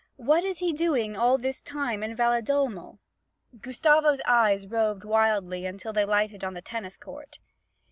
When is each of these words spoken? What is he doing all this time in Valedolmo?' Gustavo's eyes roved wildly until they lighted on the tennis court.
What 0.17 0.43
is 0.43 0.57
he 0.57 0.73
doing 0.73 1.15
all 1.15 1.37
this 1.37 1.61
time 1.61 2.01
in 2.01 2.15
Valedolmo?' 2.15 2.97
Gustavo's 3.61 4.19
eyes 4.25 4.65
roved 4.65 5.03
wildly 5.03 5.67
until 5.67 5.93
they 5.93 6.05
lighted 6.05 6.43
on 6.43 6.55
the 6.55 6.61
tennis 6.63 6.97
court. 6.97 7.37